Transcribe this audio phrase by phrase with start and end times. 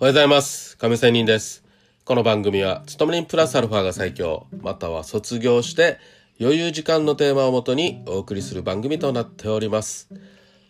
[0.00, 0.78] おはようございます。
[0.78, 1.62] 亀仙人です。
[2.06, 5.98] この番組は、勤め人プラスアルファが最強、または卒業して
[6.40, 10.08] 余裕時間のテーマをもとにお送りする番組となっております。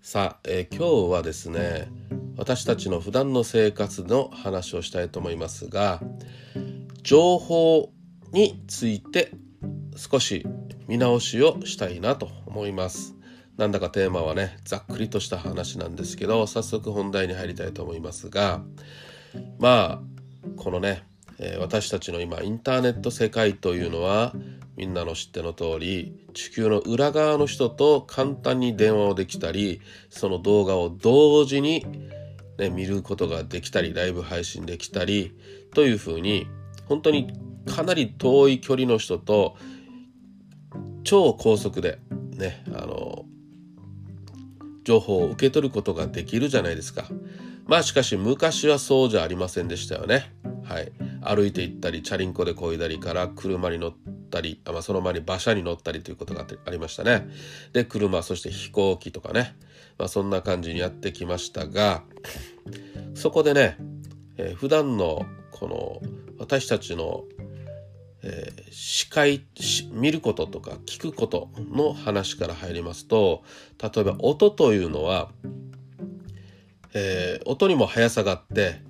[0.00, 1.88] さあ、えー今日はですね、
[2.36, 6.00] 私たちの普段の生活の話をしたいと思いますが、
[7.02, 7.90] 情報
[8.30, 9.32] について
[9.96, 10.46] 少し
[10.86, 13.16] 見直しをしたいなと思います。
[13.56, 18.62] なんだかテーマはね、ざっくりとした話なんですけど、早速本題に入りたいと思いますが、
[19.58, 21.04] まあこのね、
[21.38, 24.32] えー私たちの今インターネット世界というのは
[24.76, 29.80] みんなの知っての通り地球の裏側の人と簡単に電話をできたり
[30.10, 31.86] その動画を同時に、
[32.58, 35.34] ね、見ることができたりライブ配信できたり
[35.74, 36.46] というふうに
[36.86, 37.32] 本当に
[37.66, 39.56] かなり遠い距離の人と
[41.04, 41.98] 超高速で
[42.36, 43.24] ねあの
[44.84, 47.06] 情報を受け取ることができるじゃないですか。
[47.66, 50.32] まあしかし昔はそうじゃありませんでしたよね。
[50.64, 50.92] はい。
[51.22, 53.94] 歩いて行ったり、チャリンコで漕いだりから車に乗っ
[54.30, 57.28] たり、まあ、その前に馬車に乗ったりということがありましたね。
[57.72, 59.56] で、車、そして飛行機とかね。
[59.98, 62.02] まあそんな感じにやってきましたが、
[63.14, 63.76] そこでね、
[64.36, 66.02] えー普段のこの
[66.38, 67.24] 私たちの
[68.22, 69.44] えー視界
[69.90, 73.42] 見ることとか聞くことの話から入りますと
[73.82, 75.30] 例えば音というのは、
[76.98, 78.80] えー音にも速さがあって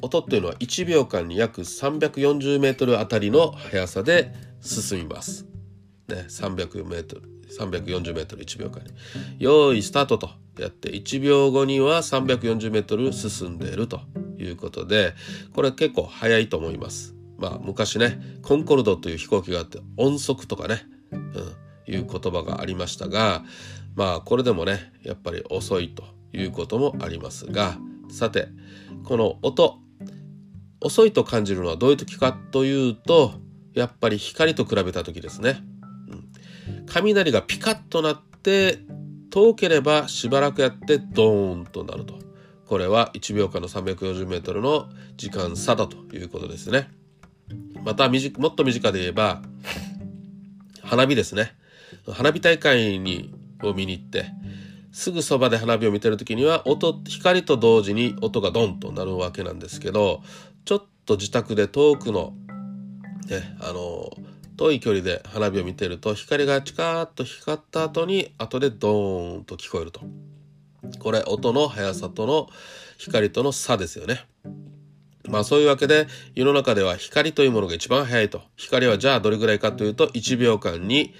[0.00, 5.46] 音っていうのは1秒間に約340メートルあたりの速さで進みます。
[6.08, 7.22] ね、300メートル
[7.58, 8.90] 340メートル1秒間に。
[9.38, 14.00] 用意スタートとやって1秒後には340メートル進んでいると
[14.38, 15.14] いうことで
[15.54, 17.14] これ結構速いと思います。
[17.36, 23.42] まあ昔ねコンコルドという飛行機があって音速とかね、うん、いう言葉がありましたが
[23.96, 27.76] まあこれでもねやっぱり遅いということもありますが
[28.10, 28.48] さて
[29.04, 29.78] この音
[30.80, 33.34] 遅いと感じるのはどういう時かというと
[33.72, 35.62] やっぱり光と比べた時ですね。
[36.08, 36.28] うん
[36.86, 38.78] 雷がピカッとなって
[39.30, 42.18] 遠ければしばらくやってドーンとなると。
[42.66, 46.88] これは1秒間の340メートルの時間差だということですね。
[47.82, 49.42] またもっと身近で言えば
[50.82, 51.54] 花火ですね。
[52.12, 54.26] 花火大会にを見に行って
[54.94, 60.22] すぐそばで花火を見てる時には音光と同時に音がドンとなるわけなんですけど
[60.64, 62.32] ちょっと自宅で遠くの
[63.28, 64.08] ねあの
[64.56, 70.00] 遠い距離で花火を見てると光がチカーッと光った後に後でドーンと聞こえると。
[71.00, 72.46] これ音の速さとの
[72.98, 74.24] 光との差ですよね。
[75.28, 76.06] まあそういうわけで
[76.36, 78.42] 世の中では光というものが一番速いと。
[78.54, 81.14] 光はじゃあどれぐらいかというと1秒間に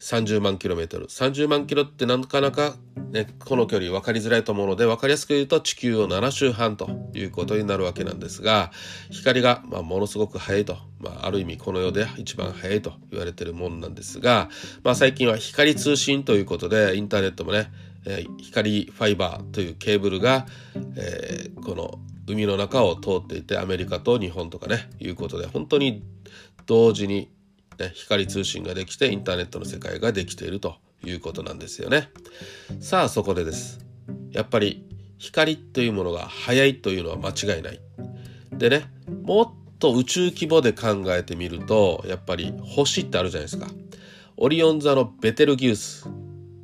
[0.00, 1.06] 30万キロメートル。
[1.06, 2.74] 30万キロってなかなか、
[3.10, 8.70] ね、この距離分かりづらいと思うので分かりやすく言うと地球を7周半ということになるわけなんですが
[9.10, 14.48] 光が、まあ、ものすごく速いと、まあ、ある意味この世で一番速いと言われているものなんですが、
[14.84, 17.70] まあ、最近は光通信ということでインターネットもね、
[18.06, 20.46] えー光ファイバーというケーブルが、
[20.96, 26.02] えーこの海の中を通っていてアメリカと日本とかねいうことで本当に
[26.66, 27.28] 同時に
[27.80, 32.10] ね、光通信ができてインターネットの世界ができているということなんですよね。
[32.80, 33.80] さあそこでです。
[34.32, 34.84] やっぱり
[35.18, 37.80] 光というものが速いというのは間違いない。
[38.52, 38.90] でね
[39.22, 43.66] もっと宇宙規模で考えてみるとやっぱり星ってあるじゃないですか。
[44.36, 46.10] オリオン座のベテルギウスっ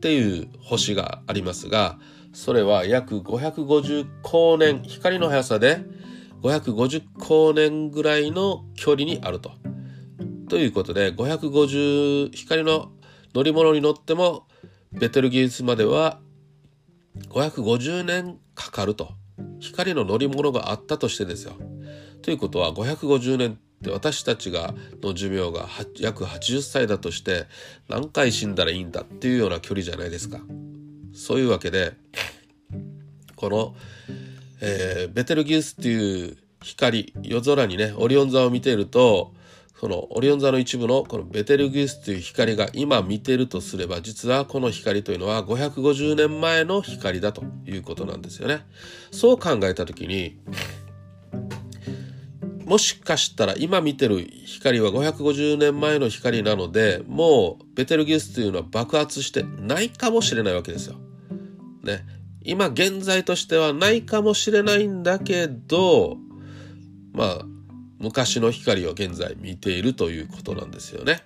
[0.00, 1.98] ていう星がありますが
[2.32, 5.84] それは約550光年光の速さで
[6.42, 9.52] 550光年ぐらいの距離にあると。
[10.54, 12.92] ということで550光の
[13.34, 14.46] 乗り物に乗っても
[14.92, 16.20] ベテルギウスまでは
[17.30, 19.14] 550年かかると
[19.58, 21.54] 光の乗り物があったとしてですよ。
[22.22, 25.66] ということは550年って私たちがの寿命が
[25.98, 27.46] 約80歳だとして
[27.88, 30.38] 何回死んだらいいんだっていうような距離じゃないですか。
[31.12, 31.94] そういうわけで
[33.34, 33.74] この、
[34.60, 39.34] えーベテルギウスっていう光夜空にねオリオン座を見ていると
[39.78, 48.64] そのオリオン座の一部のこのベテルギウスという光が今見てるとすれば実はこの光というのは550年前の光だということなんですよね。
[49.10, 50.38] そう考えた時に
[52.64, 60.96] もしかしたら今見てる光は550年前の光なのでもうベテルギウスというのは爆発してないかもしれないわけですよ。
[61.82, 62.06] ね。
[62.42, 66.16] 今現在としてはないかもしれないんだけど
[67.12, 67.53] まあ
[68.04, 71.22] 昔の光を現在見ているということなんですよね。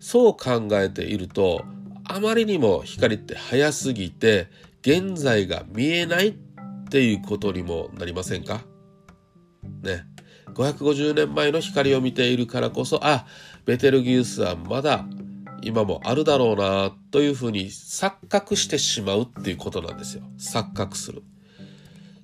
[0.00, 1.64] そう考えていると
[2.04, 4.48] あまりにも光って速すぎて
[4.80, 6.34] 現在が見えないっ
[6.88, 8.62] ていうことにもなりませんか？
[9.82, 10.04] ね。
[10.54, 13.26] 550年前の光を見ているからこそ、あ、
[13.66, 15.04] ベテルギウスはまだ
[15.60, 20.22] 今もあるだろうなというふうに錯覚してしまうっていうことなんですよ。
[20.38, 21.22] 錯覚する。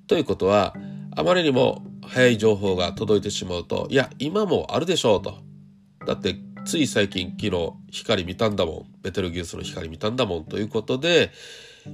[0.07, 0.73] ということは、
[1.15, 5.37] あまりにも早い情報が届いてしまうと、いや、今もあるでしょうと。
[6.05, 6.35] だって、
[6.65, 8.85] つい最近昨日光見たんだもん。
[9.01, 11.31] ベテルギウスの光見たんだもんということで、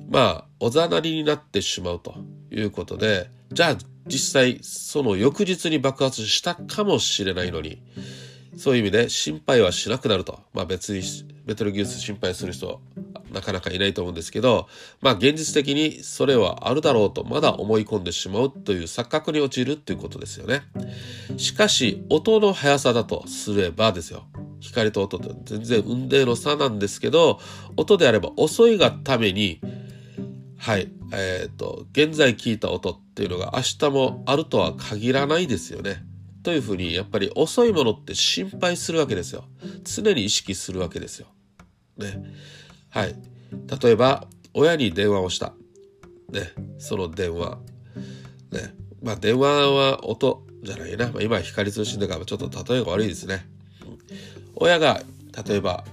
[0.09, 2.15] まあ、おざなりになってしまうと
[2.51, 3.77] いうことで、じゃあ
[4.07, 7.81] 実際その翌日に爆発したかもしれないのに、
[8.57, 10.39] そういう意味で心配はしなくなると。
[10.53, 11.03] まあ別に
[11.45, 12.81] ベトルギウス心配する人
[13.31, 14.67] なかなかいないと思うんですけど、
[15.01, 20.61] まあ現実的にそれはあるだろうとまだ思い込んでしまうという錯覚に陥るっていうことですよね。
[21.37, 24.23] しかし音の速さだとすればですよ。
[24.59, 27.39] 光と音って全然運命の差なんですけど、
[27.77, 29.59] 音であれば遅いがために、
[30.57, 36.05] はい、えっ、ー、と、現在聞いた音っていうのが明日もあるとは限らないですよね。
[36.43, 39.45] というふうに、やっぱり遅いものって心配するわけですよ。
[39.83, 41.27] 常に意識するわけですよ。
[41.97, 42.23] ね。
[42.91, 43.15] はい。
[43.81, 45.53] 例えば、親に電話をした。
[46.29, 46.53] ね。
[46.77, 47.57] その電話。
[48.51, 48.75] ね。
[49.01, 51.07] まあ、電話は音じゃないな。
[51.07, 53.47] まあ、今は光通信だからちょっと例えが悪いですね。
[54.55, 55.01] 親が、
[55.47, 55.85] 例えば、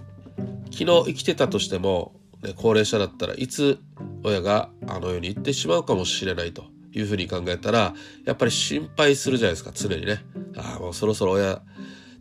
[0.71, 2.13] 昨日生きてたとしても、
[2.43, 3.79] ね、高齢者だったらいつ
[4.23, 10.25] 親があの世に行ってしまうかもしれないというふうに考えたらやっぱり心配するじゃないですか常にね
[10.57, 11.63] ああもうそろそろ親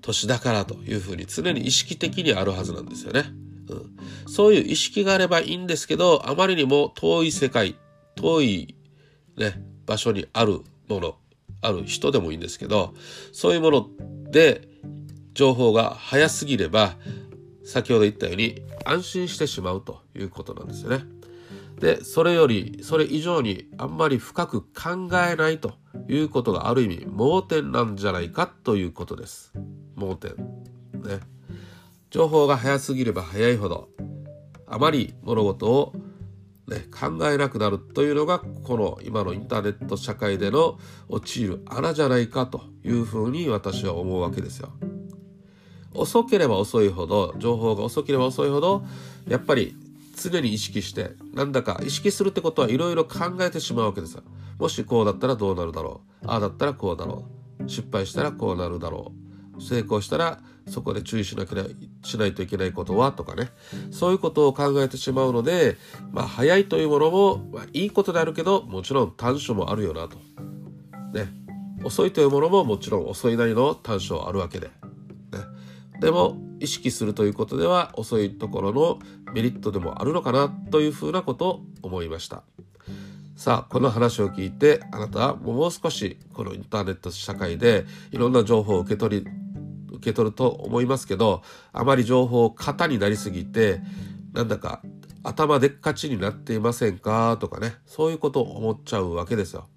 [0.02, 3.26] 年だからというふうに常に意識的にあるはずなんですよね、
[3.70, 3.98] うん、
[4.28, 7.76] そういう意識があればいいんですけどあまりにも遠い世界
[8.16, 8.76] 遠い
[9.38, 11.16] ね場所にあるもの
[11.62, 12.94] ある人でもいいんですけど
[13.32, 13.90] そういうもの
[14.32, 14.68] で
[15.34, 16.96] 情報が早すぎれば
[17.64, 21.04] 先ほど言ったように安心してしまうということなんですよね。
[21.80, 25.76] で、それより、それ以上にあんまり深く考えないと
[26.08, 29.54] いうことがある意味盲点なんじゃないかということです。
[29.96, 30.36] 盲点。
[30.36, 31.20] ね。
[32.10, 33.90] 情報が早すぎれば早いほど、
[34.66, 35.94] あまり物事を、
[36.68, 44.70] ね、考えなくなるというのが、この今のインターネット社会での陥る穴じゃないかというふうに私は思うわけですよ。
[45.94, 48.84] 遅ければ遅いほど情報が遅ければ遅いほど
[49.28, 49.76] やっぱり
[50.16, 54.24] 常に意識してなんだか意識するってことはいろいろ考えてしまうわけですよ。
[54.60, 56.28] もしこうだったらどうなるだろう。
[56.28, 57.26] ああだったらこうだろ
[57.60, 57.70] う。
[57.70, 59.12] 失敗したらこうなるだろ
[59.58, 59.62] う。
[59.62, 61.66] 成功したらそこで注意しなきゃ
[62.04, 63.12] しないといけないことは？
[63.12, 63.50] とかね。
[63.92, 65.78] そういうことを考えてしまうので
[66.12, 70.18] まあ早いというものも、まあ、いいことであるけどもちろん短所もあるよなと。
[71.14, 71.32] ね。
[71.84, 74.68] 遅いというものももちろん遅いなりの短所あるわけで。
[74.68, 74.74] ね。
[76.00, 79.00] でも意識するということでは遅いところの
[79.34, 82.44] メリットでもあるのかなというふうなことを思いました。
[83.36, 89.28] さあこの話を聞いてあなたはもう少しこのインターネット社会でいろんな情報を受け取り
[89.92, 91.42] 受け取ると思いますけど
[91.72, 93.82] あまり情報型になりすぎて
[94.34, 94.82] なんだか
[95.24, 99.68] 頭でっかちになっていませんかとかねそういうことを思っちゃうわけですよ。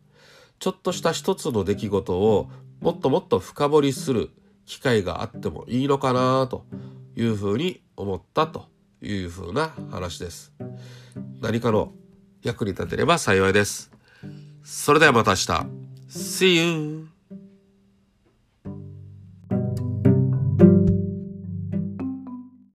[0.59, 4.31] ちょっとした一つの出来事をもっともっと深掘りする
[4.67, 6.67] 機会があってもいいのかなと
[7.17, 8.67] いうふうに思ったと
[9.03, 10.53] いうふうな話です。
[11.41, 11.93] 何かの
[12.43, 13.91] 役に立てれば幸いです。
[14.63, 15.91] それではまた明日。
[16.09, 17.20] See you!